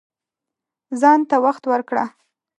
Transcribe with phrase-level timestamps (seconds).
[1.01, 2.05] ځان ته وخت ورکړه